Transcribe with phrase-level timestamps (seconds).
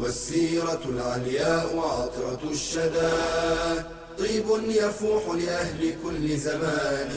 [0.00, 3.12] والسيرة العلياء عطرة الشدى.
[4.18, 7.10] طيب يفوح لأهل كل زمان.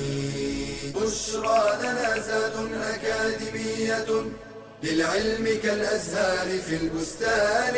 [0.96, 2.56] بشرى لنا زاد
[2.94, 4.10] أكاديمية
[4.84, 7.76] للعلم كالأزهار في البستان.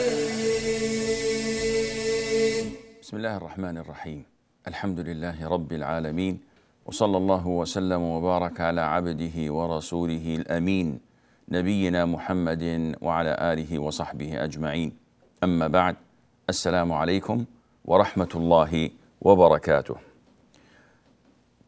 [3.02, 4.24] بسم الله الرحمن الرحيم.
[4.68, 6.40] الحمد لله رب العالمين
[6.86, 11.00] وصلى الله وسلم وبارك على عبده ورسوله الأمين.
[11.50, 14.98] نبينا محمد وعلى آله وصحبه أجمعين.
[15.44, 15.96] أما بعد
[16.50, 17.46] السلام عليكم
[17.86, 18.90] ورحمة الله
[19.22, 19.96] وبركاته.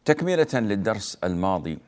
[0.04, 1.78] تكملة للدرس الماضي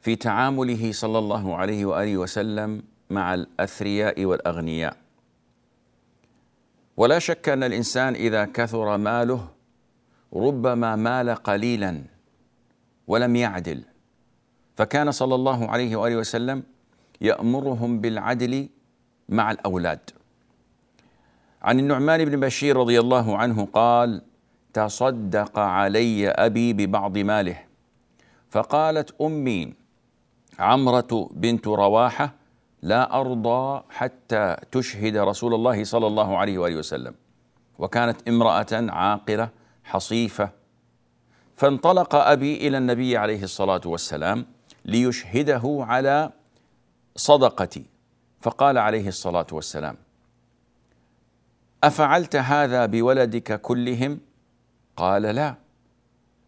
[0.00, 4.96] في تعامله صلى الله عليه وآله وسلم مع الأثرياء والأغنياء.
[6.96, 9.48] ولا شك أن الإنسان إذا كثر ماله
[10.34, 12.02] ربما مال قليلا
[13.06, 13.82] ولم يعدل.
[14.76, 16.62] فكان صلى الله عليه وآله وسلم
[17.20, 18.68] يأمرهم بالعدل
[19.28, 20.10] مع الأولاد.
[21.62, 24.22] عن النعمان بن بشير رضي الله عنه قال
[24.72, 27.58] تصدق علي أبي ببعض ماله.
[28.50, 29.74] فقالت أمي
[30.58, 32.34] عمرة بنت رواحة
[32.82, 37.14] لا أرضى حتى تشهد رسول الله صلى الله عليه وآله وسلم.
[37.78, 39.48] وكانت امرأة عاقله
[39.84, 40.50] حصيفة.
[41.56, 44.55] فانطلق أبي إلى النبي عليه الصلاة والسلام
[44.86, 46.32] ليشهده على
[47.16, 47.84] صدقتي.
[48.40, 49.96] فقال عليه الصلاة والسلام
[51.84, 54.20] أفعلت هذا بولدك كلهم؟
[54.96, 55.54] قال لا.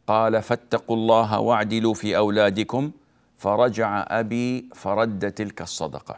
[0.07, 2.91] قال فاتقوا الله واعدلوا في أولادكم.
[3.39, 6.17] فرجع أبي فرد تلك الصدقة.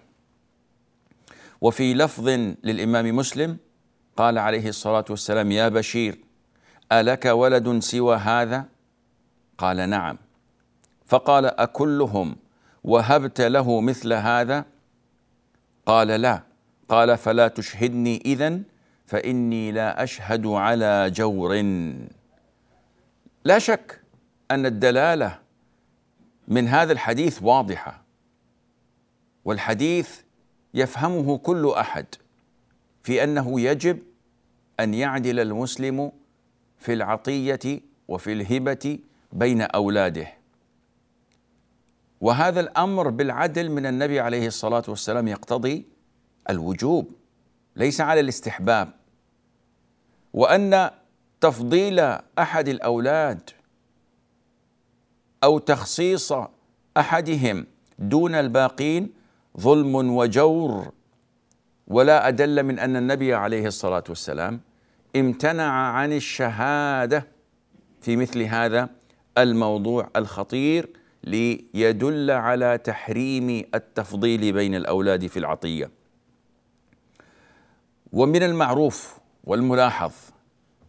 [1.61, 2.29] وفي لفظ
[2.65, 3.57] للإمام مسلم
[4.17, 6.19] قال عليه الصلاة والسلام يا بشير
[6.93, 8.65] ألك ولد سوى هذا؟
[9.59, 10.17] قال نعم.
[11.11, 12.37] فقال أكلهم
[12.85, 14.65] وهبت له مثل هذا؟
[15.87, 16.43] قال لا.
[16.89, 18.61] قال فلا تشهدني اذا
[19.07, 21.63] فإني لا أشهد على جور.
[23.45, 24.01] لا شك
[24.51, 25.39] أن الدلالة
[26.49, 28.03] من هذا الحديث واضحة
[29.45, 30.21] والحديث
[30.75, 32.07] يفهمه كل أحد
[33.03, 33.99] في أنه يجب
[34.81, 36.13] أن يعدل المسلم
[36.79, 38.99] في العطية وفي الهبة
[39.33, 40.40] بين أولاده.
[42.21, 45.87] وهذا الأمر بالعدل من النبي عليه الصلاة والسلام يقتضي
[46.51, 47.13] الوجوب
[47.77, 48.93] ليس على الاستحباب.
[50.33, 50.91] وأن
[51.41, 52.01] تفضيل
[52.39, 53.51] أحد الأولاد
[55.45, 56.33] أو تخصيص
[56.97, 57.67] أحدهم
[57.99, 59.13] دون الباقين
[59.61, 60.93] ظلم وجور
[61.87, 64.61] ولا أدل من أن النبي عليه الصلاة والسلام
[65.17, 67.27] امتنع عن الشهادة
[68.01, 68.89] في مثل هذا
[69.39, 70.89] الموضوع الخطير
[71.25, 75.91] ليدل على تحريم التفضيل بين الأولاد في العطية.
[78.13, 80.13] ومن المعروف والملاحظ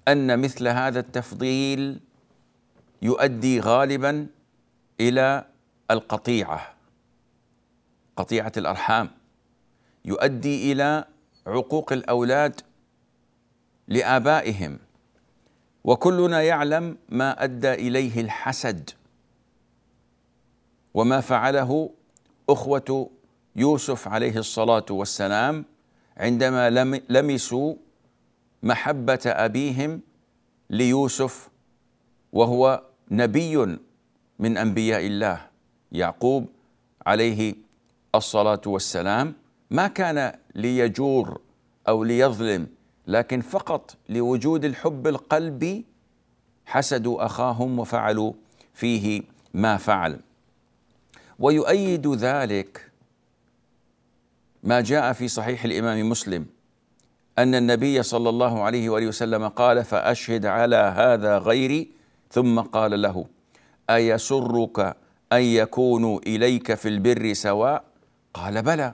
[0.08, 2.00] أن مثل هذا التفضيل
[3.02, 4.28] يؤدي غالبا
[5.00, 5.46] إلى
[5.92, 6.74] القطيعة
[8.18, 9.10] قطيعة الأرحام.
[10.06, 11.06] يؤدي إلى
[11.48, 12.62] عقوق الأولاد
[13.88, 14.80] لآبائهم.
[15.84, 18.90] وكلنا يعلم ما أدى إليه الحسد.
[20.94, 21.90] وما فعله
[22.50, 23.10] أخوة
[23.56, 25.66] يوسف عليه الصلاة والسلام
[26.18, 26.70] عندما
[27.10, 27.76] لمسوا
[28.64, 30.02] محبة أبيهم
[30.70, 31.50] ليوسف
[32.34, 33.78] وهو نبي
[34.40, 35.48] من أنبياء الله
[35.92, 36.46] يعقوب
[37.06, 37.56] عليه
[38.16, 39.34] الصلاة والسلام.
[39.72, 41.42] ما كان ليجور
[41.88, 42.68] أو ليظلم
[43.08, 45.86] لكن فقط لوجود الحب القلبي
[46.66, 48.34] حسدوا أخاهم وفعلوا
[48.74, 49.24] فيه
[49.54, 50.20] ما فعل.
[51.42, 52.92] ويؤيد ذلك
[54.64, 56.46] ما جاء في صحيح الإمام مسلم
[57.38, 61.92] أن النبي صلى الله عليه وآله وسلم قال فأشهد على هذا غيري.
[62.32, 63.26] ثم قال له
[63.90, 64.80] أيسرك
[65.34, 67.84] أن يكونوا إليك في البر سواء؟
[68.34, 68.94] قال بلى.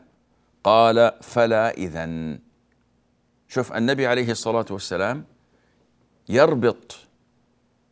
[0.64, 2.40] قال فلا إذن.
[3.48, 5.26] شوف النبي عليه الصلاة والسلام
[6.30, 6.96] يربط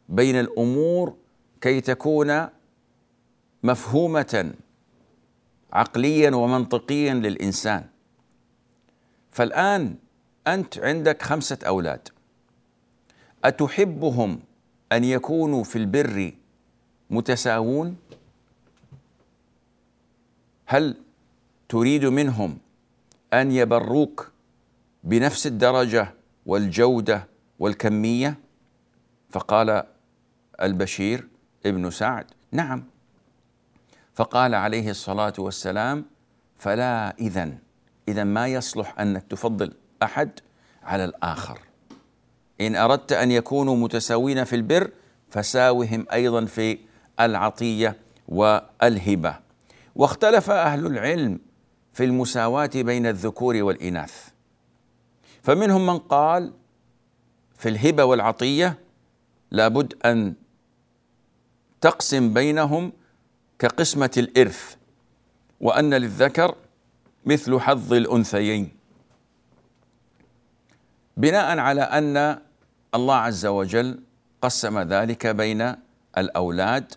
[0.10, 1.16] بين الأمور
[1.62, 2.48] كي تكون
[3.66, 4.54] مفهومة
[5.74, 7.86] عقليا ومنطقيا للإنسان.
[9.32, 9.96] فالآن
[10.48, 12.10] أنت عندك خمسة أولاد.
[13.44, 14.40] أتحبهم
[14.92, 16.34] أن يكونوا في البر
[17.10, 17.98] متساوون؟
[20.66, 20.98] هل
[21.70, 22.58] تريد منهم
[23.34, 24.32] أن يبروك
[25.04, 26.14] بنفس الدرجة
[26.46, 27.28] والجودة
[27.60, 28.40] والكمية؟
[29.30, 29.84] فقال
[30.62, 31.28] البشير
[31.66, 32.95] ابن سعد نعم.
[34.16, 36.06] فقال عليه الصلاة والسلام
[36.58, 37.58] فلا إذن.
[38.08, 39.74] إذا ما يصلح أنك تفضل
[40.04, 40.40] أحد
[40.84, 41.60] على الآخر.
[42.62, 44.92] إن أردت أن يكونوا متساوين في البر
[45.30, 46.78] فساوهم أيضا في
[47.20, 47.98] العطية
[48.28, 49.40] والهبة.
[49.96, 51.40] واختلف أهل العلم
[51.94, 54.30] في المساواة بين الذكور والإناث.
[55.44, 56.54] فمنهم من قال
[57.58, 58.80] في الهبة والعطية
[59.52, 60.34] لابد أن
[61.82, 62.92] تقسم بينهم
[63.60, 64.76] كقسمة الإرث
[65.62, 66.56] وأن للذكر
[67.26, 68.72] مثل حظ الأنثيين.
[71.18, 72.40] بناء على أن
[72.96, 74.04] الله عز وجل
[74.42, 75.76] قسم ذلك بين
[76.18, 76.94] الأولاد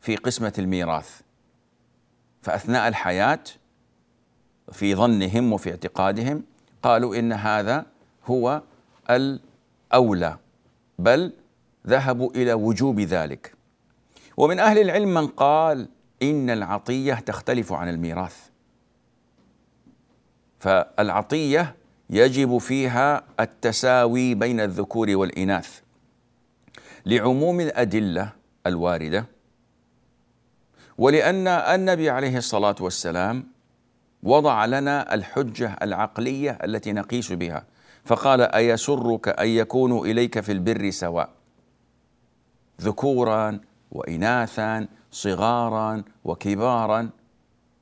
[0.00, 1.20] في قسمة الميراث.
[2.42, 3.44] فأثناء الحياة
[4.72, 6.44] في ظنهم وفي اعتقادهم
[6.82, 7.86] قالوا إن هذا
[8.26, 8.62] هو
[9.10, 10.38] الأولى
[10.98, 11.32] بل
[11.86, 13.61] ذهبوا إلى وجوب ذلك.
[14.36, 15.88] ومن أهل العلم من قال
[16.22, 18.36] إن العطية تختلف عن الميراث.
[20.58, 21.76] فالعطية
[22.10, 25.80] يجب فيها التساوي بين الذكور والإناث
[27.06, 28.32] لعموم الأدلة
[28.66, 29.26] الواردة
[30.98, 33.46] ولأن النبي عليه الصلاة والسلام
[34.22, 37.64] وضع لنا الحجة العقلية التي نقيس بها
[38.04, 41.30] فقال أيسرك أن يكونوا إليك في البر سواء؟
[42.80, 43.60] ذكورا
[43.92, 47.10] وإناثا صغارا وكبارا.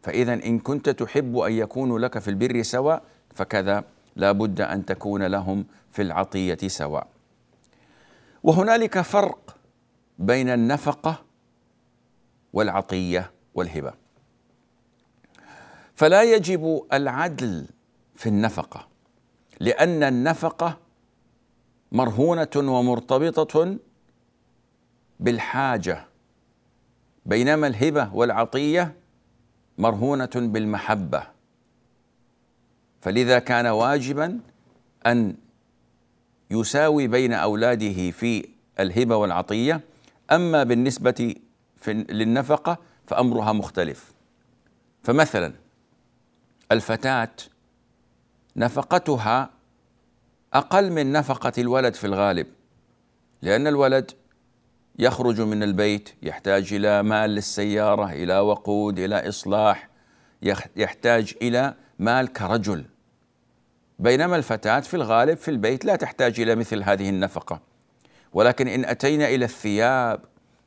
[0.03, 3.03] فإذا إن كنت تحب أن يكونوا لك في البر سواء
[3.35, 3.85] فكذا
[4.17, 7.07] لا بد أن تكون لهم في العطية سواء.
[8.43, 9.57] وهنالك فرق
[10.19, 11.23] بين النفقة
[12.53, 13.93] والعطية والهبة.
[15.95, 17.67] فلا يجب العدل
[18.15, 18.89] في النفقة
[19.61, 20.79] لأن النفقة
[21.93, 23.77] مرهونة ومرتبطة
[25.21, 26.07] بالحاجة.
[27.27, 28.95] بينما الهبة والعطية
[29.79, 31.23] مرهونة بالمحبة.
[33.01, 34.41] فلذا كان واجبا
[35.07, 35.35] أن
[36.51, 38.49] يساوي بين أولاده في
[38.81, 39.81] الهبة والعطية.
[40.31, 41.35] أما بالنسبة
[41.89, 44.13] للنفقة فأمرها مختلف.
[45.03, 45.53] فمثلا
[46.73, 47.33] الفتاة
[48.57, 49.51] نفقتها
[50.55, 52.47] أقل من نفقة الولد في الغالب
[53.43, 54.11] لأن الولد
[55.01, 59.89] يخرج من البيت يحتاج إلى مال للسيارة إلى وقود إلى إصلاح
[60.77, 62.85] يحتاج إلى مال كرجل.
[63.99, 67.61] بينما الفتاة في الغالب في البيت لا تحتاج إلى مثل هذه النفقة.
[68.33, 70.21] ولكن إن أتينا إلى الثياب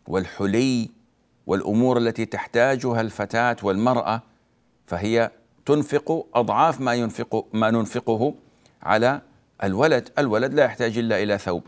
[0.08, 0.90] والحلي
[1.48, 4.22] والأمور التي تحتاجها الفتاة والمرأة
[4.88, 5.32] فهي
[5.66, 8.36] تنفق أضعاف ما ينفق ما ننفقه
[8.84, 9.22] على
[9.64, 10.10] الولد.
[10.18, 11.64] الولد لا يحتاج إلا إلى ثوب.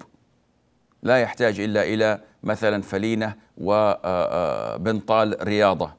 [1.05, 5.93] لا يحتاج إلا إلى مثلا فلينة وبنطال رياضة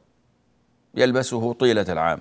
[0.95, 2.19] يلبسه طيلة العام.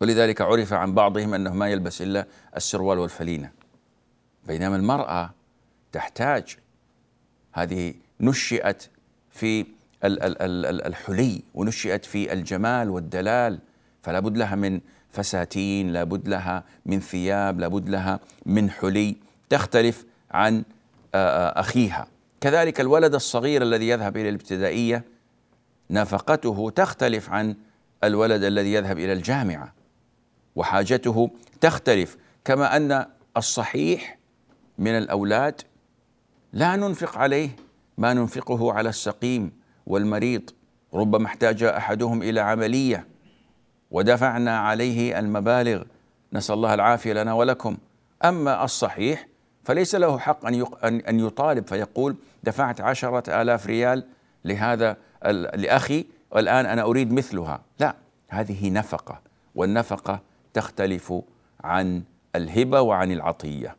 [0.00, 2.26] ولذلك عرف عن بعضهم أنه ما يلبس إلا
[2.56, 3.50] السروال والفلينة.
[4.46, 5.30] بينما المرأة
[5.92, 6.56] تحتاج
[7.52, 8.88] هذه نشئت
[9.30, 9.66] في
[10.04, 13.58] الحلي ونشئت في الجمال والدلال
[14.02, 14.80] فلا بد لها من
[15.10, 19.16] فساتين لا بد لها من ثياب لا بد لها من حلي.
[19.50, 20.64] تختلف عن
[21.14, 22.06] أخيها.
[22.40, 25.04] كذلك الولد الصغير الذي يذهب إلى الابتدائية
[25.90, 27.56] نفقته تختلف عن
[28.04, 29.74] الولد الذي يذهب إلى الجامعة
[30.56, 31.30] وحاجته
[31.60, 33.06] تختلف كما أن
[33.36, 34.18] الصحيح
[34.78, 35.60] من الأولاد
[36.52, 37.56] لا ننفق عليه
[37.98, 39.52] ما ننفقه على السقيم
[39.86, 40.50] والمريض
[40.94, 43.06] ربما احتاج أحدهم إلى عملية
[43.90, 45.82] ودفعنا عليه المبالغ
[46.32, 47.76] نسأل الله العافية لنا ولكم.
[48.24, 49.26] أما الصحيح
[49.64, 54.04] فليس له حق أن أن يطالب فيقول دفعت عشرة آلاف ريال
[54.44, 54.96] لهذا
[55.54, 57.60] لأخي والآن أنا أريد مثلها.
[57.80, 57.96] لا
[58.28, 59.20] هذه نفقة
[59.54, 60.20] والنفقة
[60.54, 61.12] تختلف
[61.64, 62.02] عن
[62.36, 63.76] الهبة وعن العطية.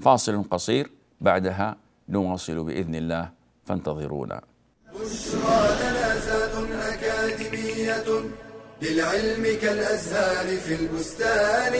[0.00, 0.90] فاصل قصير
[1.20, 1.76] بعدها
[2.08, 3.30] نواصل بإذن الله
[3.64, 4.40] فانتظرونا.
[4.94, 5.76] بشرى
[6.92, 8.04] أكاديمية
[8.82, 11.74] للعلم كالأزهار في البستان.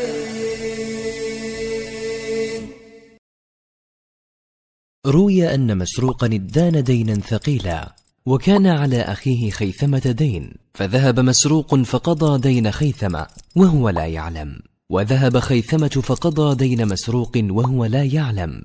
[5.07, 7.97] روي أن مسروقا ادان دينا ثقيلا
[8.27, 14.59] وكان على أخيه خيثمة دين فذهب مسروق فقضى دين خيثمة وهو لا يعلم.
[14.91, 18.63] وذهب خيثمة فقضى دين مسروق وهو لا يعلم.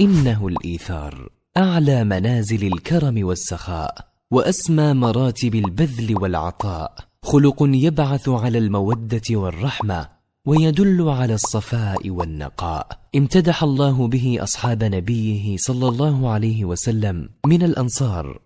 [0.00, 10.15] إنه الإيثار أعلى منازل الكرم والسخاء وأسمى مراتب البذل والعطاء خلق يبعث على المودة والرحمة
[10.46, 12.98] ويدل على الصفاء والنقاء.
[13.16, 18.45] امتدح الله به أصحاب نبيه صلى الله عليه وسلم من الأنصار.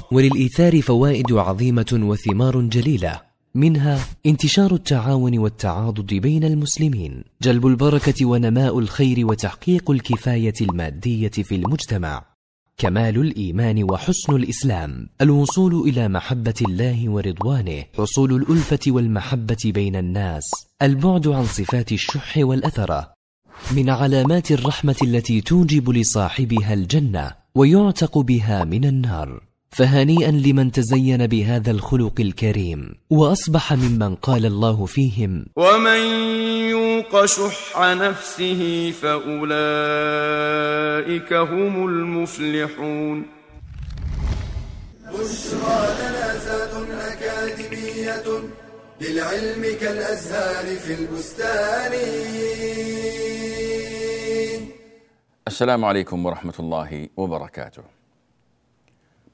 [0.11, 3.21] وللإيثار فوائد عظيمة وثمار جليلة.
[3.55, 7.23] منها انتشار التعاون والتعاضد بين المسلمين.
[7.41, 12.25] جلب البركة ونماء الخير وتحقيق الكفاية المادية في المجتمع.
[12.77, 15.09] كمال الإيمان وحسن الإسلام.
[15.21, 17.83] الوصول إلى محبة الله ورضوانه.
[17.97, 20.43] حصول الألفة والمحبة بين الناس.
[20.81, 23.13] البعد عن صفات الشح والاثره
[23.75, 29.50] من علامات الرحمة التي توجب لصاحبها الجنة ويعتق بها من النار.
[29.71, 35.99] فهنيئا لمن تزين بهذا الخلق الكريم وأصبح ممن قال الله فيهم ومن
[36.69, 39.33] يوق شح نفسه فأولئك
[41.33, 43.25] هم المفلحون
[45.07, 48.23] بشرى لنا زاد أكاديمية
[49.01, 51.91] للعلم كالأزهار في البستان
[55.47, 58.00] السلام عليكم ورحمة الله وبركاته.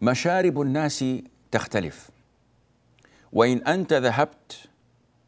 [0.01, 1.05] مشارب الناس
[1.51, 2.09] تختلف
[3.33, 4.69] وإن أنت ذهبت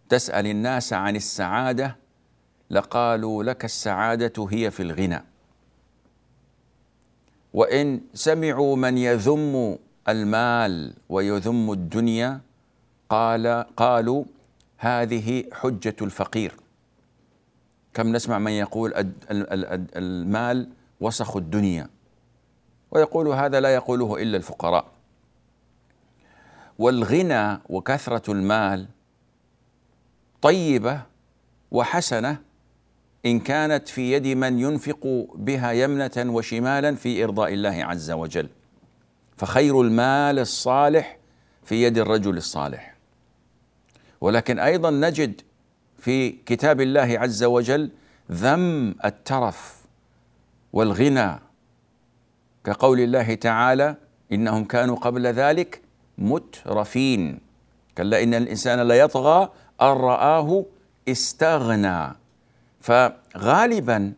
[0.09, 1.95] تسأل الناس عن السعادة
[2.69, 5.23] لقالوا لك السعادة هي في الغنى.
[7.53, 9.77] وإن سمعوا من يذم
[10.09, 12.41] المال ويذم الدنيا
[13.09, 14.23] قال قالوا
[14.77, 16.53] هذه حجة الفقير.
[17.93, 18.93] كم نسمع من يقول
[19.95, 21.89] المال وسخ الدنيا
[22.91, 24.85] ويقول هذا لا يقوله إلا الفقراء.
[26.79, 28.87] والغنى وكثرة المال
[30.41, 31.01] طيبة
[31.71, 32.41] وحسنة
[33.25, 38.49] إن كانت في يد من ينفق بها يمنة وشمالا في إرضاء الله عز وجل.
[39.37, 41.17] فخير المال الصالح
[41.63, 42.95] في يد الرجل الصالح.
[44.21, 45.41] ولكن أيضا نجد
[45.99, 47.91] في كتاب الله عز وجل
[48.31, 49.85] ذم الترف
[50.73, 51.39] والغنى
[52.69, 53.95] كقول الله تعالى
[54.31, 55.81] إنهم كانوا قبل ذلك
[56.17, 57.39] مترفين.
[57.97, 59.49] كلا إن الإنسان ليطغى
[59.81, 60.65] أن رآه
[61.07, 62.15] استغنى.
[62.81, 64.13] فغالبا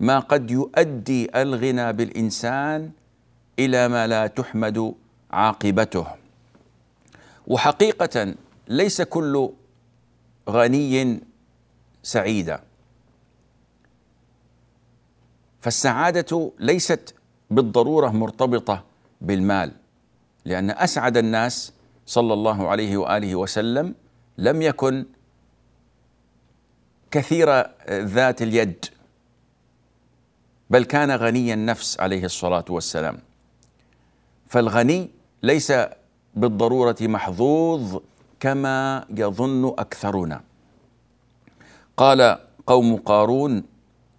[0.00, 2.90] ما قد يؤدي الغنى بالإنسان
[3.58, 4.94] إلى ما لا تحمد
[5.30, 6.06] عاقبته.
[7.46, 8.34] وحقيقة
[8.68, 9.50] ليس كل
[10.48, 11.20] غني
[12.02, 12.60] سعيدا
[15.60, 17.14] فالسعادة ليست
[17.52, 18.84] بالضرورة مرتبطة
[19.20, 19.72] بالمال
[20.44, 21.72] لأن أسعد الناس
[22.06, 23.94] صلى الله عليه وآله وسلم
[24.38, 25.06] لم يكن
[27.10, 27.48] كثير
[27.90, 28.84] ذات اليد
[30.70, 33.18] بل كان غني النفس عليه الصلاة والسلام.
[34.48, 35.10] فالغني
[35.42, 35.72] ليس
[36.34, 38.00] بالضرورة محظوظ
[38.40, 40.40] كما يظن أكثرنا.
[41.96, 43.64] قال قوم قارون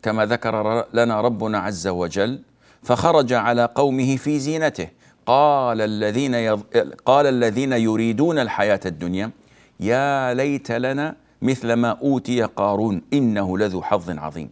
[0.01, 2.41] كما ذكر لنا ربنا عز وجل
[2.83, 4.87] فخرج على قومه في زينته.
[5.25, 6.63] قال الذين يض...
[7.05, 9.31] قال الذين يريدون الحياة الدنيا
[9.79, 14.49] يا ليت لنا مثل ما أوتي قارون إنه لذو حظ عظيم.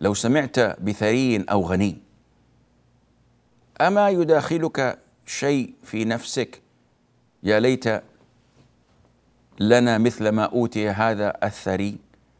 [0.00, 1.98] لو سمعت بثري أو غني
[3.80, 6.62] أما يداخلك شيء في نفسك؟
[7.42, 7.84] يا ليت
[9.60, 11.96] لنا مثل ما أوتي هذا الثري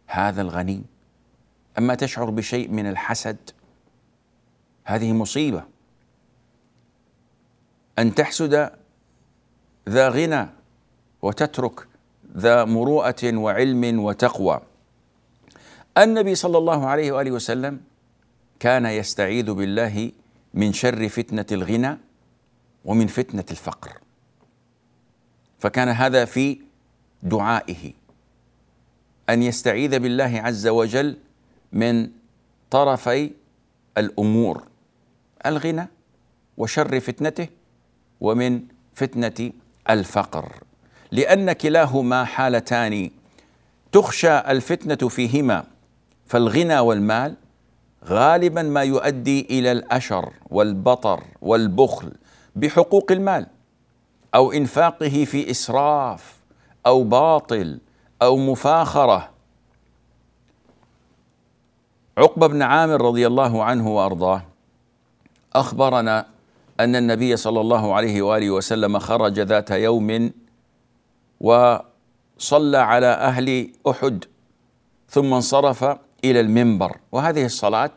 [0.06, 0.82] هذا الغني.
[1.78, 3.36] أما تشعر بشيء من الحسد؟
[4.84, 5.64] هذه مصيبة.
[7.98, 8.70] أن تحسد
[9.88, 10.48] ذا غنى
[11.22, 11.86] وتترك
[12.36, 14.60] ذا مروءة وعلم وتقوى.
[15.98, 17.80] النبي صلى الله عليه وآله وسلم
[18.60, 20.12] كان يستعيذ بالله
[20.54, 21.98] من شر فتنة الغنى
[22.84, 23.98] ومن فتنة الفقر.
[25.58, 26.60] فكان هذا في
[27.22, 27.92] دعائه.
[29.28, 31.18] أن يستعيذ بالله عز وجل
[31.72, 32.10] من
[32.70, 33.30] طرفي
[33.98, 34.71] الأمور.
[35.46, 35.88] الغنى
[36.56, 37.48] وشر فتنته
[38.20, 38.62] ومن
[38.94, 39.52] فتنة
[39.90, 40.52] الفقر.
[41.12, 43.10] لأن كلاهما حالتان
[43.92, 45.64] تخشى الفتنة فيهما
[46.26, 47.36] فالغنى والمال
[48.04, 52.12] غالبا ما يؤدي إلى الأشر والبطر والبخل
[52.56, 53.46] بحقوق المال
[54.34, 56.36] أو إنفاقه في إسراف
[56.86, 57.80] أو باطل
[58.22, 59.30] أو مفاخرة.
[62.18, 64.42] عقبة بن عامر رضي الله عنه وأرضاه
[65.54, 66.26] أخبرنا
[66.80, 70.30] أن النبي صلى الله عليه وآله وسلم خرج ذات يوم
[71.40, 74.24] وصلى على أهل أحد
[75.08, 75.84] ثم انصرف
[76.24, 76.96] إلى المنبر.
[77.12, 77.90] وهذه الصلاة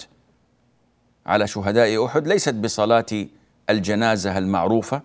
[1.25, 3.05] على شهداء أحد ليست بصلاة
[3.69, 5.01] الجنازة المعروفة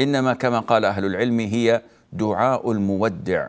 [0.00, 3.46] إنما كما قال أهل العلم هي دعاء المودع.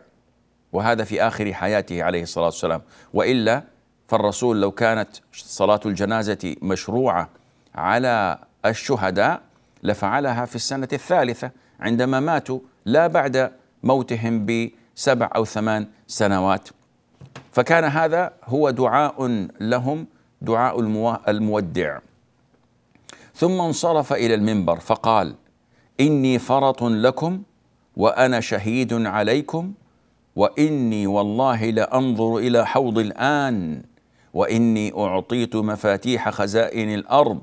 [0.72, 2.82] وهذا في آخر حياته عليه الصلاة والسلام.
[3.14, 3.64] وإلا
[4.08, 7.28] فالرسول لو كانت صلاة الجنازة مشروعة
[7.74, 9.42] على الشهداء
[9.82, 11.50] لفعلها في السنة الثالثة
[11.80, 13.52] عندما ماتوا لا بعد
[13.82, 16.68] موتهم بسبع أو ثمان سنوات.
[17.52, 20.06] فكان هذا هو دعاء لهم
[20.42, 20.80] دعاء
[21.28, 21.98] المودع.
[23.34, 25.34] ثم انصرف إلى المنبر فقال
[26.00, 27.42] إني فرط لكم
[27.96, 29.72] وأنا شهيد عليكم
[30.36, 33.82] وإني والله لأنظر إلى حوض الآن
[34.34, 37.42] وإني أعطيت مفاتيح خزائن الأرض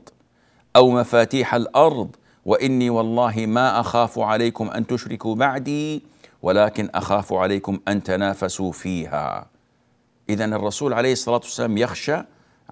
[0.75, 6.03] أو مفاتيح الأرض وإني والله ما أخاف عليكم أن تشركوا بعدي
[6.41, 9.45] ولكن أخاف عليكم أن تنافسوا فيها.
[10.29, 12.17] اذا الرسول عليه الصلاة والسلام يخشى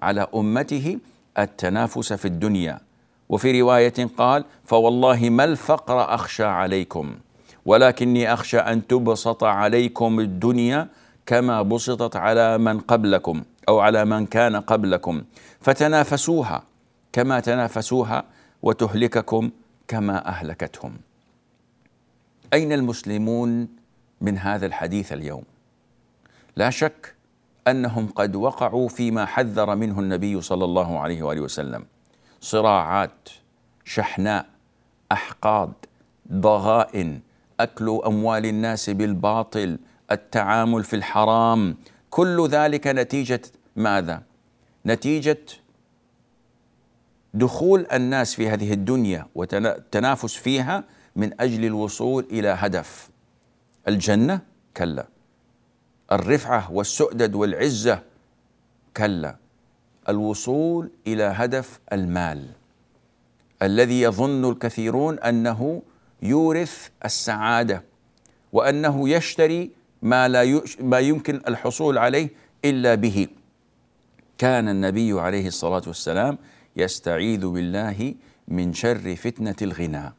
[0.02, 0.98] على أمته
[1.38, 2.80] التنافس في الدنيا.
[3.28, 7.14] وفي رواية قال فوالله ما الفقر أخشى عليكم
[7.66, 10.88] ولكني أخشى أن تبسط عليكم الدنيا
[11.26, 15.22] كما بسطت على من قبلكم أو على من كان قبلكم
[15.60, 16.62] فتنافسوها
[17.12, 18.24] كما تنافسوها
[18.62, 19.50] وتهلككم
[19.88, 20.96] كما أهلكتهم.
[22.52, 23.68] أين المسلمون
[24.20, 25.42] من هذا الحديث اليوم؟
[26.56, 27.14] لا شك
[27.68, 31.84] أنهم قد وقعوا فيما حذر منه النبي صلى الله عليه وآله وسلم.
[32.40, 33.28] صراعات
[33.84, 34.46] شحناء
[35.12, 35.72] أحقاد
[36.32, 37.20] ضغائن
[37.60, 39.78] أكل أموال الناس بالباطل
[40.10, 41.76] التعامل في الحرام.
[42.10, 43.42] كل ذلك نتيجة
[43.76, 44.22] ماذا؟
[44.86, 45.38] نتيجة
[47.34, 50.84] دخول الناس في هذه الدنيا والتنافس فيها
[51.16, 53.10] من أجل الوصول إلى هدف.
[53.88, 54.40] الجنة؟
[54.76, 55.06] كلا.
[56.12, 58.02] الرفعة والسؤدد والعزة؟
[58.96, 59.36] كلا.
[60.08, 62.48] الوصول إلى هدف المال.
[63.62, 65.82] الذي يظن الكثيرون أنه
[66.22, 67.82] يورث السعادة
[68.52, 69.70] وأنه يشتري
[70.02, 72.28] ما لا ما يمكن الحصول عليه
[72.64, 73.28] إلا به.
[74.38, 76.38] كان النبي عليه الصلاة والسلام
[76.76, 78.14] يستعيذ بالله
[78.48, 80.12] من شر فتنة الغنى.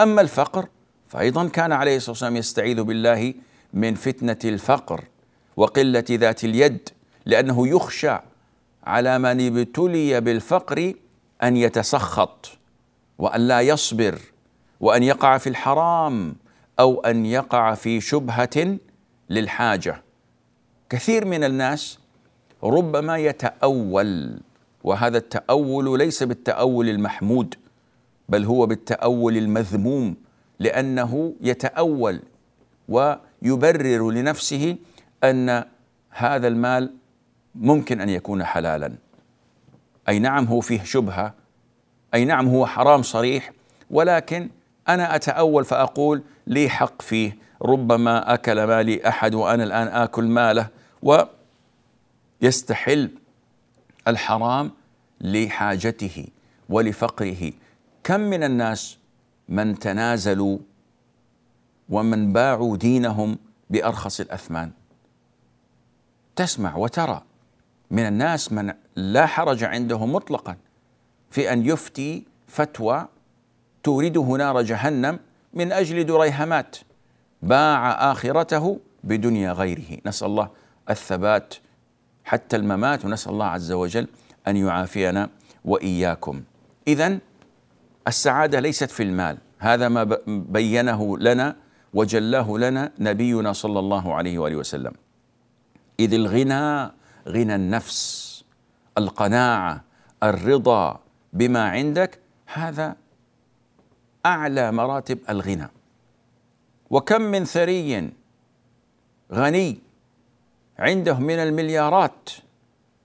[0.00, 0.68] أما الفقر
[1.08, 3.34] فايضا كان عليه الصلاة والسلام يستعيذ بالله
[3.72, 5.04] من فتنة الفقر
[5.56, 6.88] وقلة ذات اليد
[7.26, 8.18] لأنه يخشى
[8.84, 10.94] على من ابتلي بالفقر
[11.42, 12.50] أن يتسخط
[13.18, 14.18] وأن لا يصبر
[14.80, 16.34] وأن يقع في الحرام
[16.80, 18.78] أو أن يقع في شبهة
[19.30, 20.02] للحاجة.
[20.90, 21.98] كثير من الناس
[22.64, 24.40] ربما يتأول
[24.84, 27.54] وهذا التأول ليس بالتأول المحمود
[28.28, 30.14] بل هو بالتأول المذموم
[30.58, 32.20] لأنه يتأول
[32.88, 34.76] ويبرر لنفسه
[35.24, 35.64] أن
[36.10, 36.94] هذا المال
[37.54, 38.92] ممكن أن يكون حلالا.
[40.08, 41.34] أي نعم هو فيه شبهة
[42.14, 43.52] أي نعم هو حرام صريح
[43.90, 44.48] ولكن
[44.88, 47.36] أنا أتأول فأقول لي حق فيه.
[47.62, 50.68] ربما أكل مالي أحد وأنا الآن آكل ماله
[52.42, 53.10] ويستحل
[54.08, 54.70] الحرام
[55.20, 56.26] لحاجته
[56.68, 57.52] ولفقره.
[58.04, 58.98] كم من الناس
[59.48, 60.58] من تنازلوا
[61.88, 63.38] ومن باعوا دينهم
[63.70, 64.70] بأرخص الأثمان؟
[66.36, 67.22] تسمع وترى.
[67.90, 70.56] من الناس من لا حرج عنده مطلقا
[71.30, 73.08] في أن يفتي فتوى
[73.82, 75.18] تورده نار جهنم
[75.54, 76.76] من أجل دريهمات.
[77.42, 79.98] باع آخرته بدنيا غيره.
[80.06, 80.50] نسأل الله
[80.90, 81.54] الثبات
[82.24, 84.08] حتى الممات ونسال الله عز وجل
[84.48, 85.30] أن يعافينا
[85.64, 86.42] وإياكم.
[86.88, 87.18] اذا
[88.08, 89.38] السعادة ليست في المال.
[89.58, 91.56] هذا ما بينه لنا
[91.94, 94.92] وجلاه لنا نبينا صلى الله عليه وآله وسلم.
[96.00, 96.92] إذ الغنى
[97.28, 98.44] غنى النفس
[98.98, 99.84] القناعة
[100.22, 101.00] الرضا
[101.32, 102.18] بما عندك.
[102.46, 102.96] هذا
[104.26, 105.68] أعلى مراتب الغنى.
[106.90, 108.10] وكم من ثري
[109.32, 109.78] غني
[110.82, 112.30] عنده من المليارات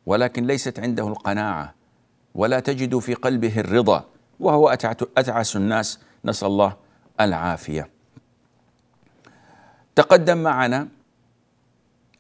[0.06, 1.74] ولكن ليست عنده القناعة
[2.36, 4.06] ولا تجد في قلبه الرضا
[4.40, 4.70] وهو
[5.18, 6.74] أتعس الناس نسأل الله
[7.22, 7.90] العافية.
[9.96, 10.88] تقدم معنا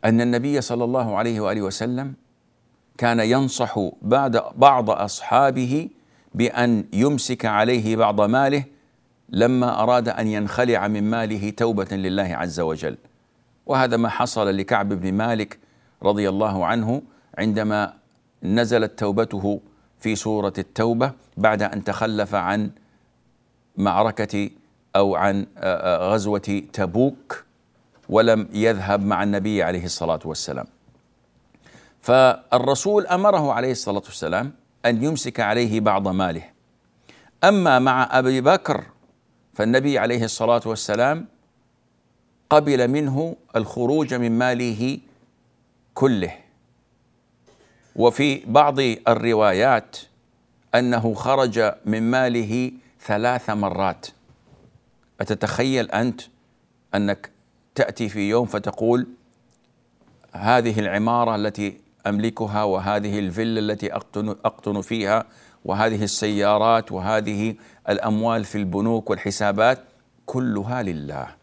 [0.05, 2.13] أن النبي صلى الله عليه وآله وسلم
[2.97, 5.89] كان ينصح بعد بعض أصحابه
[6.33, 8.63] بأن يمسك عليه بعض ماله
[9.29, 12.97] لما أراد أن ينخلع من ماله توبة لله عز وجل.
[13.67, 15.59] وهذا ما حصل لكعب بن مالك
[16.03, 17.01] رضي الله عنه
[17.37, 17.93] عندما
[18.43, 19.61] نزلت توبته
[19.99, 22.71] في سورة التوبة بعد أن تخلف عن
[23.77, 24.49] معركة
[24.95, 25.45] أو عن
[25.83, 27.43] غزوة تبوك
[28.09, 30.65] ولم يذهب مع النبي عليه الصلاة والسلام.
[32.01, 34.53] فالرسول أمره عليه الصلاة والسلام
[34.85, 36.43] أن يمسك عليه بعض ماله.
[37.43, 38.83] أما مع أبي بكر
[39.53, 41.27] فالنبي عليه الصلاة والسلام
[42.49, 44.99] قبل منه الخروج من ماله
[45.93, 46.33] كله.
[47.95, 49.97] وفي بعض الروايات
[50.75, 54.07] أنه خرج من ماله ثلاث مرات.
[55.21, 56.21] أتتخيل أنت
[56.95, 57.29] أنك
[57.75, 59.07] تأتي في يوم فتقول
[60.31, 65.25] هذه العمارة التي أملكها وهذه الفيلا التي اقطن أقطن فيها
[65.65, 67.55] وهذه السيارات وهذه
[67.89, 69.79] الأموال في البنوك والحسابات
[70.25, 71.36] كلها لله.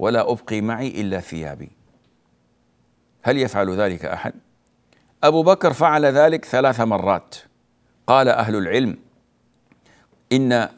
[0.00, 1.68] ولا أبقي معي إلا ثيابي.
[3.22, 4.32] هل يفعل ذلك أحد؟
[5.24, 7.36] أبو بكر فعل ذلك ثلاث مرات.
[8.06, 8.96] قال أهل العلم
[10.32, 10.68] إن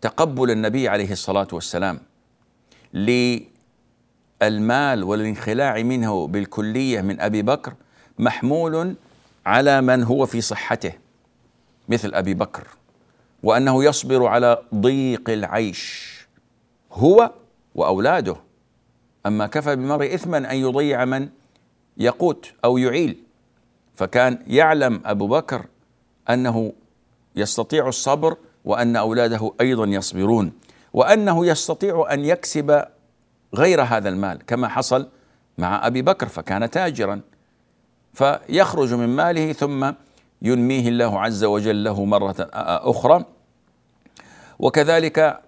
[0.00, 2.00] تقبل النبي عليه الصلاة والسلام
[2.94, 3.44] للمال
[5.04, 7.74] والانخلاع منه بالكلية من أبي بكر
[8.18, 8.94] محمول
[9.46, 10.92] على من هو في صحته
[11.88, 12.66] مثل أبي بكر
[13.42, 16.14] وأنه يصبر على ضيق العيش
[16.92, 17.30] هو
[17.74, 18.43] وأولاده.
[19.26, 21.28] أما كفى بالمرء اثما أن يضيع من
[21.96, 23.16] يقوت أو يعيل.
[23.94, 25.66] فكان يعلم أبو بكر
[26.30, 26.72] أنه
[27.36, 30.52] يستطيع الصبر وأن أولاده أيضا يصبرون
[30.92, 32.84] وأنه يستطيع أن يكسب
[33.54, 35.08] غير هذا المال كما حصل
[35.58, 37.20] مع أبي بكر فكان تاجرا.
[38.12, 39.92] فيخرج من ماله ثم
[40.42, 42.36] ينميه الله عز وجل له مرة
[42.90, 43.24] أخرى.
[44.58, 45.40] وكذلك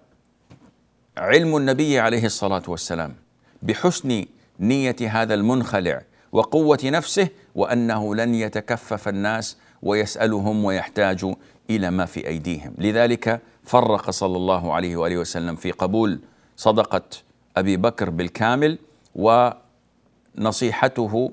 [1.17, 3.15] علم النبي عليه الصلاة والسلام.
[3.61, 4.25] بحسن
[4.59, 11.33] نية هذا المنخلع وقوة نفسه وأنه لن يتكفف الناس ويسألهم ويحتاج
[11.69, 12.73] إلى ما في أيديهم.
[12.77, 16.19] لذلك فرق صلى الله عليه وآله وسلم في قبول
[16.57, 17.01] صدقة
[17.57, 18.79] أبي بكر بالكامل
[20.35, 21.31] ونصيحته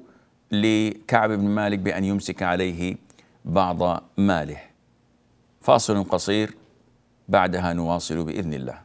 [0.52, 2.96] لكعب بن مالك بأن يمسك عليه
[3.44, 4.58] بعض ماله.
[5.60, 6.54] فاصل قصير
[7.28, 8.78] بعدها نواصل بإذن الله.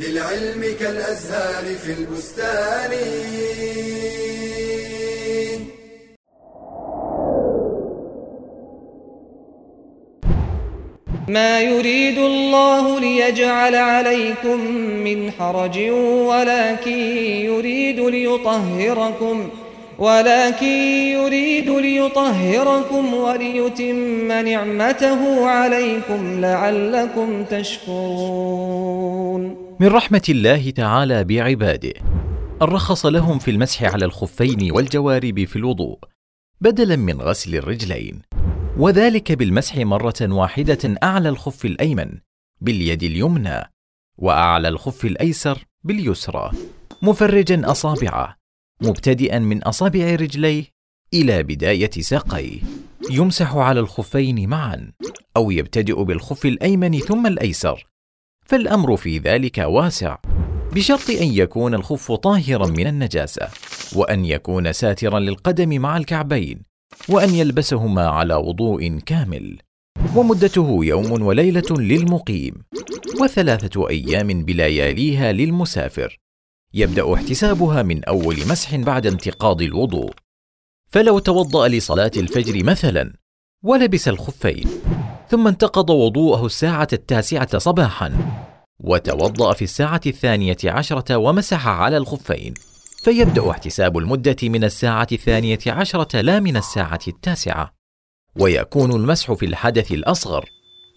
[0.00, 2.92] للعلم كالأزهار في البستان.
[11.28, 15.78] ما يريد الله ليجعل عليكم من حرج
[16.28, 16.98] ولكن
[17.50, 19.50] يريد ليطهركم.
[20.02, 20.66] ولكن
[21.16, 29.42] يريد ليطهركم وليتم نعمته عليكم لعلكم تشكرون.
[29.80, 31.92] من رحمة الله تعالى بعباده
[32.62, 35.98] رخص لهم في المسح على الخفين والجوارب في الوضوء
[36.60, 38.22] بدلا من غسل الرجلين
[38.78, 42.18] وذلك بالمسح مرة واحدة أعلى الخف الأيمن
[42.60, 43.72] باليد اليمنى
[44.18, 46.50] وأعلى الخف الأيسر باليسرى
[47.02, 48.41] مفرجا أصابعه.
[48.82, 50.64] مبتدئا من أصابع رجليه
[51.14, 52.60] إلى بداية ساقيه.
[53.10, 54.92] يمسح على الخفين معا
[55.36, 57.86] أو يبتدئ بالخف الأيمن ثم الأيسر.
[58.46, 60.18] فالأمر في ذلك واسع
[60.74, 63.48] بشرط أن يكون الخف طاهرا من النجاسة
[63.96, 66.62] وأن يكون ساترا للقدم مع الكعبين
[67.08, 69.58] وأن يلبسهما على وضوء كامل.
[70.16, 72.54] ومدته يوم وليلة للمقيم
[73.20, 76.21] وثلاثة أيام بلياليها للمسافر.
[76.74, 80.12] يبدأ احتسابها من أول مسح بعد انتقاض الوضوء.
[80.90, 83.12] فلو توضأ لصلاة الفجر مثلا
[83.64, 84.68] ولبس الخفين
[85.28, 88.12] ثم انتقض وضوءه الساعة التاسعة صباحا
[88.80, 92.54] وتوضأ في الساعة الثانية عشرة ومسح على الخفين
[93.02, 97.74] فيبدأ احتساب المدة من الساعة الثانية عشرة لا من الساعة التاسعة.
[98.36, 100.48] ويكون المسح في الحدث الأصغر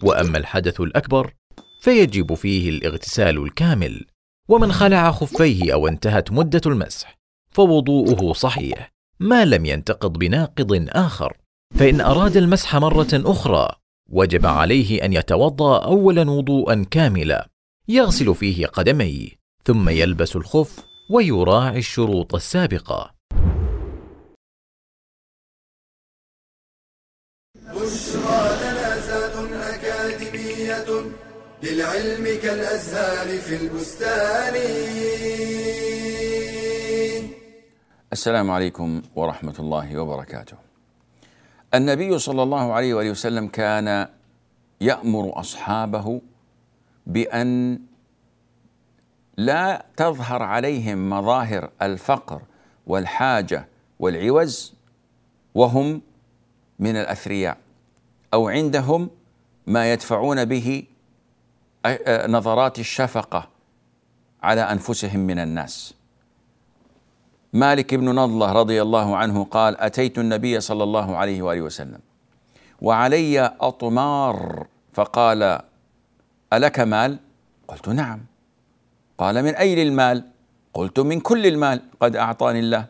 [0.04, 1.34] وأما الحدث الأكبر
[1.82, 4.06] فيجب فيه الاغتسال الكامل.
[4.50, 7.18] ومن خلع خفيه أو انتهت مدة المسح
[7.52, 11.38] فوضوءه صحيح ما لم ينتقض بناقض آخر.
[11.76, 13.70] فإن أراد المسح مرة أخرى
[14.10, 17.50] وجب عليه أن يتوضأ اولا وضوءا كاملا
[17.88, 19.30] يغسل فيه قدميه
[19.66, 23.16] ثم يلبس الخف ويراعي الشروط السابقة.
[31.66, 34.56] للعلم كالأزهار في البستان
[38.14, 40.58] السلام عليكم ورحمة الله وبركاته.
[41.74, 44.08] النبي صلى الله عليه وآله وسلم كان
[44.82, 46.22] يأمر أصحابه
[47.08, 47.80] بأن
[49.38, 52.42] لا تظهر عليهم مظاهر الفقر
[52.88, 53.68] والحاجة
[54.00, 54.74] والعوز
[55.56, 56.02] وهم
[56.80, 57.58] من الأثرياء
[58.34, 59.10] أو عندهم
[59.68, 60.84] ما يدفعون به
[62.28, 63.48] نظرات الشفقة
[64.44, 65.94] على أنفسهم من الناس
[67.54, 72.00] مالك بن نضلة رضي الله عنه قال أتيت النبي صلى الله عليه وآله وسلم
[72.82, 75.60] وعلي أطمار فقال
[76.54, 77.20] ألك مال؟
[77.68, 78.20] قلت نعم
[79.18, 80.24] قال من أين المال؟
[80.74, 82.86] قلت من كل المال قد أعطاني الله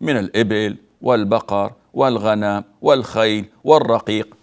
[0.00, 4.36] من الإبل والبقر والغنم والخيل والرقيق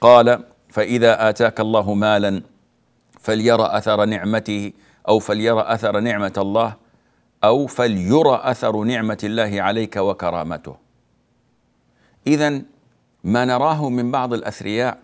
[0.00, 2.42] قال فإذا آتاك الله مالا
[3.24, 4.72] فليرى أثر نعمته
[5.08, 6.76] أو فليرى أثر نعمة الله
[7.44, 10.76] أو فليرى أثر نعمة الله عليك وكرامته.
[12.26, 12.62] إذا
[13.24, 14.98] ما نراه من بعض الأثرياء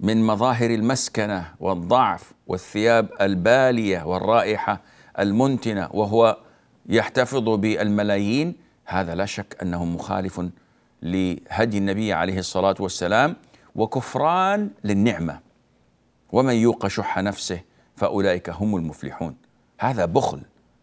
[0.00, 4.80] من مظاهر المسكنة والضعف والثياب البالية والرائحة
[5.18, 6.36] المنتنة وهو
[6.86, 10.40] يحتفظ بالملايين هذا لا شك أنه مخالف
[11.02, 13.36] لهدي النبي عليه الصلاة والسلام
[13.74, 15.45] وكفران للنعمة.
[16.32, 17.60] ومن يوق شح نفسه
[17.96, 19.36] فأولئك هم المفلحون.
[19.78, 20.40] هذا بخل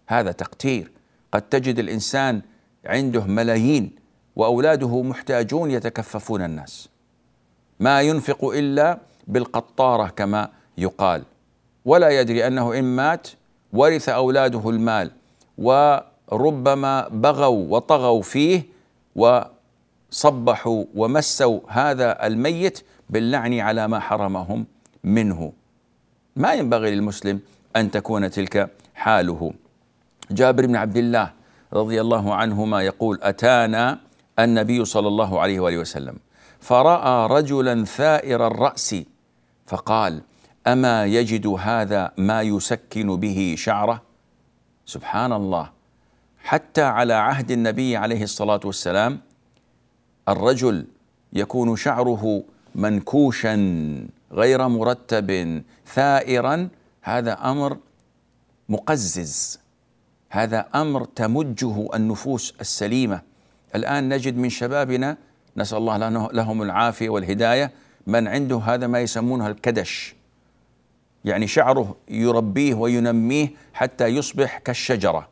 [0.08, 0.92] هذا تقتير.
[1.32, 2.42] قد تجد الإنسان
[2.86, 3.96] عنده ملايين
[4.36, 6.90] وأولاده محتاجون يتكففون الناس.
[7.80, 11.24] ما ينفق إلا بالقطارة كما يقال.
[11.86, 13.28] ولا يدري أنه إن مات
[13.74, 15.12] ورث أولاده المال
[15.58, 18.64] وربما بغوا وطغوا فيه
[19.16, 24.66] وصبحوا ومسوا هذا الميت باللعن على ما حرمهم
[25.04, 25.54] منه.
[26.36, 27.39] ما ينبغي للمسلم
[27.76, 29.54] أن تكون تلك حاله.
[30.32, 31.32] جابر بن عبد الله
[31.74, 34.00] رضي الله عنهما يقول أتانا
[34.39, 36.16] النبي صلى الله عليه وآله وسلم
[36.60, 38.96] فرأى رجلا ثائر الرأس
[39.68, 40.22] فقال
[40.68, 44.02] أما يجد هذا ما يسكن به شعره؟
[44.86, 45.70] سبحان الله.
[46.44, 49.20] حتى على عهد النبي عليه الصلاة والسلام
[50.30, 50.86] الرجل
[51.34, 52.44] يكون شعره
[52.76, 53.56] منكوشا.
[54.34, 56.69] غير مرتب ثائرا
[57.02, 57.78] هذا أمر
[58.69, 59.60] مقزز.
[60.30, 63.22] هذا أمر تمجه النفوس السليمة.
[63.76, 65.17] الآن نجد من شبابنا
[65.58, 67.72] نسأل الله لهم العافية والهداية
[68.08, 70.15] من عنده هذا ما يسمونه الكدش.
[71.26, 75.30] يعني شعره يربيه وينميه حتى يصبح كالشجرة.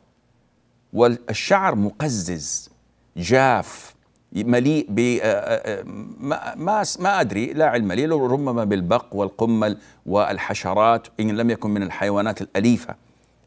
[0.92, 2.70] والشعر مقزز
[3.16, 3.94] جاف.
[4.34, 5.82] مليء ب آه، آه، آه،
[6.20, 11.82] ما ما ما أدري لا علم لي ربما بالبق والقمل والحشرات إن لم يكن من
[11.82, 12.94] الحيوانات الأليفة.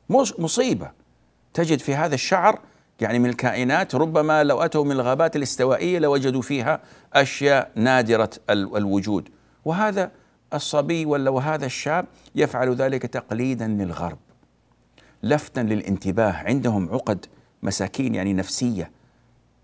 [0.09, 0.91] مصيبة.
[1.53, 2.59] تجد في هذا الشعر
[3.01, 6.79] يعني من الكائنات ربما لو أتوا من الغابات الاستوائية لوجدوا فيها
[7.13, 9.29] أشياء نادرة الوجود.
[9.65, 10.11] وهذا
[10.53, 14.17] الصبي ولا وهذا الشاب يفعل ذلك تقليدا للغرب
[15.23, 17.25] لفتا للانتباه عندهم عقد
[17.63, 18.91] مساكين يعني نفسية.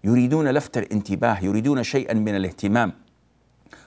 [0.04, 2.94] يريدون لفت الانتباه يريدون شيئا من الاهتمام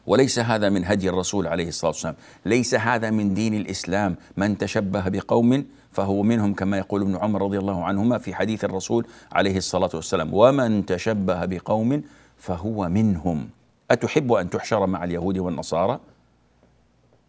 [0.06, 2.14] وليس هذا من هدي الرسول عليه الصلاة والسلام،
[2.46, 7.58] ليس هذا من دين الإسلام، من تشبه بقوم فهو منهم كما يقول ابن عمر رضي
[7.58, 12.02] الله عنهما في حديث الرسول عليه الصلاة والسلام، ومن تشبه بقوم
[12.38, 13.48] فهو منهم.
[13.90, 16.00] أتحب أن تحشر مع اليهود والنصارى؟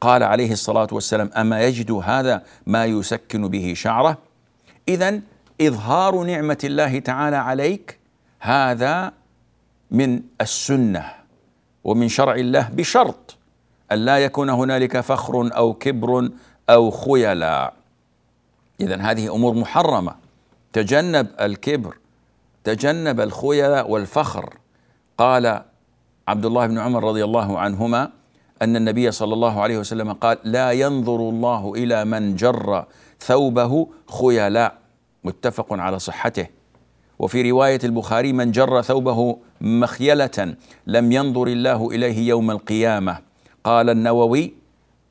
[0.01, 4.17] قال عليه الصلاة والسلام: أما يجد هذا ما يسكن به شعره؟
[4.87, 5.21] إذا
[5.61, 7.99] إظهار نعمة الله تعالى عليك
[8.45, 9.11] هذا
[9.91, 11.05] من السنة
[11.83, 13.37] ومن شرع الله بشرط
[13.91, 16.29] أن لا يكون هنالك فخر أو كبر
[16.69, 17.73] أو خيلاء.
[18.79, 20.15] اذا هذه أمور محرمة.
[20.73, 21.97] تجنب الكبر
[22.63, 24.53] تجنب الخيلاء والفخر.
[25.17, 25.61] قال
[26.27, 28.11] عبد الله بن عمر رضي الله عنهما
[28.61, 32.85] أن النبي صلى الله عليه وسلم قال لا ينظر الله إلى من جر
[33.19, 33.87] ثوبه
[34.19, 34.77] خيلاء.
[35.23, 36.47] متفق على صحته.
[37.19, 40.55] وفي رواية البخاري من جر ثوبه مخيلة
[40.87, 43.17] لم ينظر الله إليه يوم القيامة.
[43.63, 44.53] قال النووي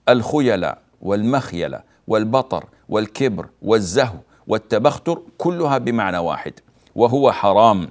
[0.09, 6.53] الخيلاء والمخيله والبطر والكبر والزهو والتبختر كلها بمعنى واحد
[6.95, 7.88] وهو حرام.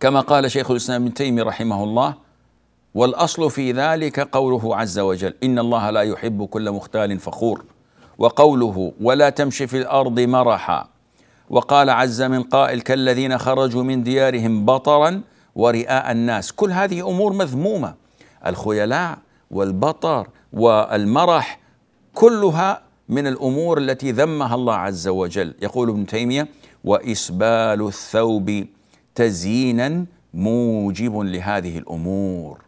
[0.00, 2.14] كما قال شيخ الإسلام ابن تيمية رحمه الله
[2.94, 7.64] والأصل في ذلك قوله عز وجل إن الله لا يحب كل مختال فخور
[8.18, 10.93] وقوله ولا تمشي في الأرض مرحا.
[11.54, 15.20] وقال عز من قائل كالذين خرجوا من ديارهم بطرا
[15.54, 16.52] ورئاء الناس.
[16.52, 17.94] كل هذه أمور مذمومة.
[18.46, 19.18] الخيلاء
[19.50, 21.60] والبطر والمرح
[22.14, 25.54] كلها من الأمور التي ذمها الله عز وجل.
[25.62, 26.48] يقول ابن تيمية
[26.84, 28.66] وإسبال الثوب
[29.14, 32.60] تزيينا موجب لهذه الأمور.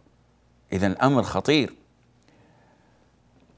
[0.73, 1.73] اذا الامر خطير.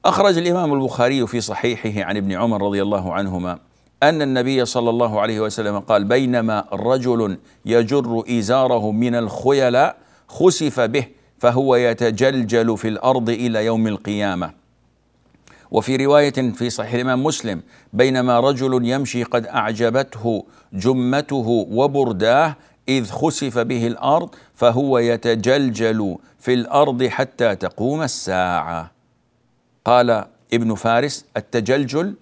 [0.04, 3.58] أخرج الإمام البخاري في صحيحه عن ابن عمر رضي الله عنهما
[4.02, 9.96] أن النبي صلى الله عليه وسلم قال بينما رجل يجر إزاره من الخيلاء
[10.28, 11.06] خسف به
[11.38, 14.50] فهو يتجلجل في الأرض إلى يوم القيامة.
[15.70, 22.56] وفي رواية في صحيح الإمام مسلم بينما رجل يمشي قد أعجبته جمته وبرداه
[22.88, 28.90] إذ خسف به الأرض فهو يتجلجل في الأرض حتى تقوم الساعة.
[29.84, 32.14] قال ابن فارس التجلجل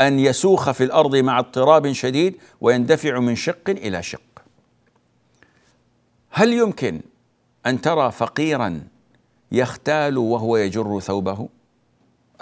[0.00, 4.20] أن يسوخ في الأرض مع اضطراب شديد ويندفع من شق إلى شق.
[6.30, 7.00] هل يمكن
[7.66, 8.80] أن ترى فقيرا
[9.52, 11.48] يختال وهو يجر ثوبه؟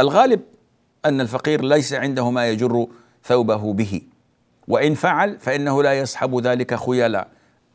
[0.00, 0.40] الغالب
[1.04, 2.86] أن الفقير ليس عنده ما يجر
[3.24, 4.00] ثوبه به
[4.68, 7.28] وإن فعل فإنه لا يصحب ذلك خيلاء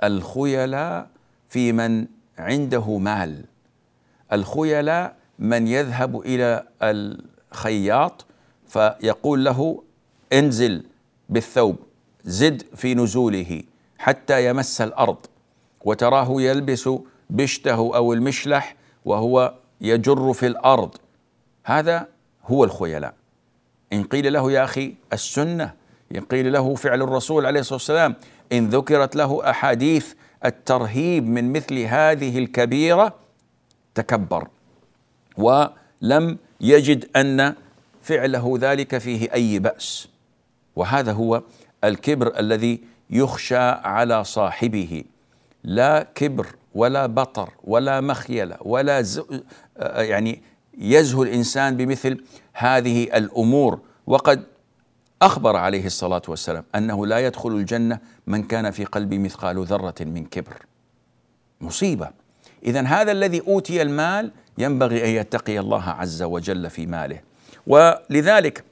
[0.04, 1.08] الخيلاء
[1.50, 2.06] في من
[2.38, 3.46] عنده مال
[4.34, 8.26] الخيلاء من يذهب إلى الخياط
[8.72, 9.84] فيقول له
[10.34, 10.84] انزل
[11.30, 11.76] بالثوب
[12.24, 13.64] زد في نزوله
[13.98, 15.18] حتى يمس الأرض
[15.86, 16.90] وتراه يلبس
[17.30, 20.96] بشته أو المشلح وهو يجر في الأرض.
[21.64, 22.08] هذا
[22.46, 23.14] هو الخيلاء.
[23.94, 25.74] إن قيل له يا أخي السنة
[26.16, 28.16] إن قيل له فعل الرسول عليه الصلاة والسلام
[28.52, 30.14] إن ذكرت له أحاديث
[30.46, 33.16] الترهيب من مثل هذه الكبيرة
[33.96, 34.48] تكبر.
[35.38, 37.56] ولم يجد أن
[38.02, 40.08] فعله ذلك فيه أي بأس.
[40.76, 41.42] وهذا هو
[41.84, 45.04] الكبر الذي يخشى على صاحبه.
[45.64, 49.22] لا كبر ولا بطر ولا مخيلة ولا ز...
[49.80, 50.42] يعني
[50.78, 53.80] يزهو الإنسان بمثل هذه الأمور.
[54.08, 54.44] وقد
[55.22, 60.26] أخبر عليه الصلاة والسلام أنه لا يدخل الجنة من كان في قلبه مثقال ذرة من
[60.26, 60.66] كبر.
[61.62, 62.10] مصيبة.
[62.66, 67.31] اذا هذا الذي أوتي المال ينبغي أن يتقي الله عز وجل في ماله.
[67.68, 68.64] ولذلك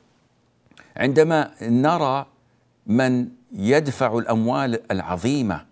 [0.98, 2.26] عندما نرى
[2.88, 5.66] من يدفع الأموال العظيمة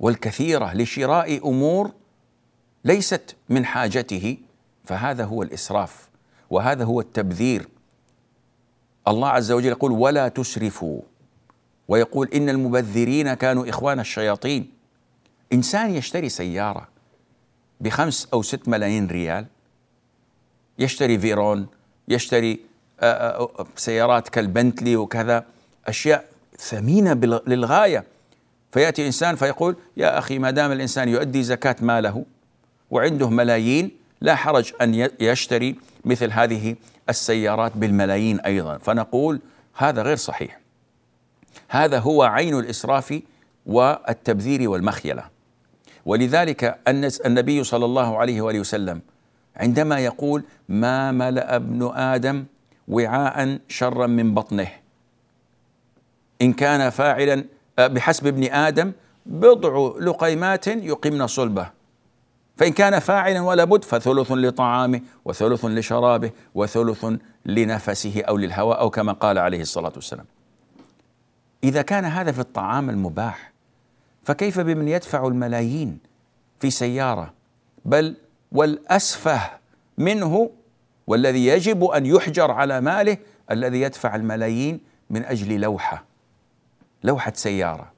[0.00, 1.92] والكثيرة لشراء أمور
[2.84, 4.36] ليست من حاجته
[4.84, 6.08] فهذا هو الإسراف
[6.50, 7.68] وهذا هو التبذير.
[9.08, 11.00] الله عز وجل يقول ولا تسرفوا
[11.88, 14.70] ويقول إن المبذرين كانوا إخوان الشياطين
[15.52, 16.88] إنسان يشتري سيارة
[17.80, 19.46] بخمس أو ست ملايين ريال
[20.78, 21.66] يشتري فيرون
[22.12, 22.60] يشتري
[23.76, 25.44] سيارات كالبنتلي وكذا
[25.86, 26.24] أشياء
[26.58, 28.04] ثمينة للغاية.
[28.72, 32.24] فيأتي إنسان فيقول يا أخي ما دام الإنسان يؤدي زكاة ماله
[32.90, 36.76] وعنده ملايين لا حرج أن يشتري مثل هذه
[37.08, 38.78] السيارات بالملايين أيضا.
[38.78, 39.40] فنقول
[39.74, 40.60] هذا غير صحيح.
[41.68, 43.20] هذا هو عين الإسراف
[43.66, 45.24] والتبذير والمخيلة.
[46.06, 46.78] ولذلك
[47.26, 49.02] النبي صلى الله عليه وآله وسلم
[49.56, 52.44] عندما يقول ما ملأ ابن آدم
[52.88, 54.68] وعاء شرا من بطنه
[56.42, 57.44] إن كان فاعلا
[57.78, 58.92] بحسب ابن آدم
[59.26, 61.70] بضع لقيمات يقمن صلبه
[62.56, 67.06] فإن كان فاعلا ولا بد فثلث لطعامه وثلث لشرابه وثلث
[67.46, 70.26] لنفسه أو للهواء أو كما قال عليه الصلاة والسلام.
[71.64, 73.52] إذا كان هذا في الطعام المباح
[74.24, 75.98] فكيف بمن يدفع الملايين
[76.58, 77.32] في سيارة؟
[77.84, 78.16] بل
[78.52, 79.40] والأسفه
[79.98, 80.50] منه
[81.06, 83.16] والذي يجب أن يحجر على ماله
[83.50, 86.04] الذي يدفع الملايين من أجل لوحة
[87.04, 87.92] لوحة سيارة.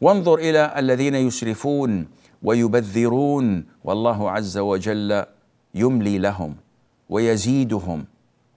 [0.00, 2.08] وانظر إلى الذين يسرفون
[2.42, 5.24] ويبذرون والله عز وجل
[5.74, 6.56] يملي لهم
[7.08, 8.04] ويزيدهم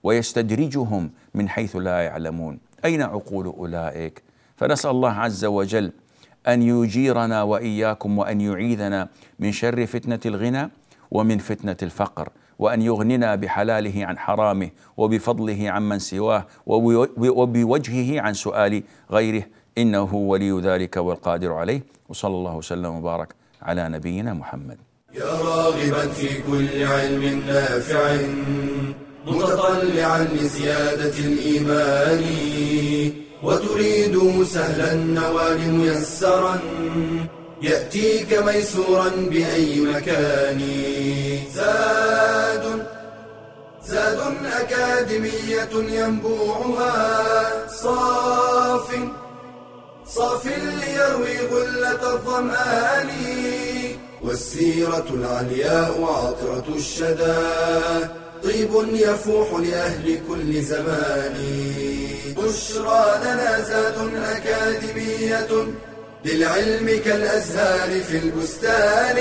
[0.02, 2.58] ويستدرجهم من حيث لا يعلمون.
[2.84, 4.22] أين عقول أولئك؟
[4.56, 5.92] فنسأل الله عز وجل
[6.48, 10.70] أن يجيرنا وإياكم وأن يعيذنا من شر فتنة الغنى
[11.10, 12.28] ومن فتنة الفقر
[12.58, 19.44] وأن يغننا بحلاله عن حرامه وبفضله عمن سواه وبوجهه عن سؤال غيره.
[19.78, 21.82] إنه ولي ذلك والقادر عليه.
[22.08, 24.78] وصلى الله وسلم وبارك على نبينا محمد.
[25.14, 28.16] يا راغبا في كل علم نافع
[29.26, 32.22] متطلعا لزيادة الإيمان.
[33.42, 36.58] وتريد سهلا النوال ميسرا
[37.62, 40.60] يأتيك ميسورا بأي مكان.
[41.54, 42.86] زاد
[43.84, 44.20] زاد
[44.60, 47.68] أكاديمية ينبوعها.
[47.68, 48.94] صاف
[50.06, 53.10] صاف ليروي غلة الظمآن.
[54.22, 57.42] والسيرة العلياء عطرة الشدى.
[58.44, 61.34] طيب يفوح لأهل كل زمان.
[62.36, 65.66] بشرى لنا زاد أكاديمية
[66.24, 69.16] للعلم كالأزهار في البستان.